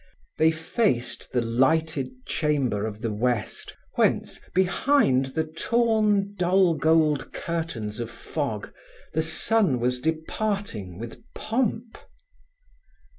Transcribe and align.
They 0.39 0.49
faced 0.49 1.31
the 1.31 1.43
lighted 1.43 2.25
chamber 2.25 2.87
of 2.87 3.01
the 3.01 3.13
west, 3.13 3.75
whence, 3.97 4.39
behind 4.51 5.27
the 5.35 5.43
torn, 5.43 6.33
dull 6.39 6.73
gold 6.73 7.31
curtains 7.33 7.99
of 7.99 8.09
fog, 8.09 8.73
the 9.13 9.21
sun 9.21 9.79
was 9.79 9.99
departing 10.01 10.97
with 10.97 11.21
pomp. 11.35 11.99